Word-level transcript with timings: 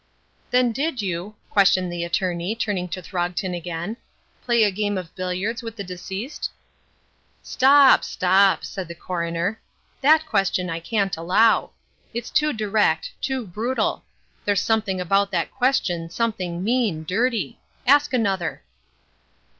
"Then 0.49 0.71
did 0.71 1.03
you," 1.03 1.35
questioned 1.51 1.93
the 1.93 2.03
attorney, 2.03 2.55
turning 2.55 2.87
to 2.89 3.03
Throgton 3.03 3.53
again, 3.53 3.97
"play 4.43 4.63
a 4.63 4.71
game 4.71 4.97
of 4.97 5.13
billiards 5.13 5.61
with 5.61 5.75
the 5.75 5.83
deceased?" 5.83 6.49
"Stop, 7.43 8.03
stop," 8.03 8.65
said 8.65 8.87
the 8.87 8.95
coroner, 8.95 9.61
"that 10.01 10.25
question 10.25 10.71
I 10.71 10.79
can't 10.79 11.15
allow. 11.15 11.73
It's 12.15 12.31
too 12.31 12.51
direct, 12.51 13.11
too 13.21 13.45
brutal; 13.45 14.03
there's 14.43 14.61
something 14.63 14.99
about 14.99 15.29
that 15.33 15.51
question, 15.51 16.09
something 16.09 16.63
mean, 16.63 17.03
dirty. 17.03 17.59
Ask 17.85 18.11
another." 18.11 18.63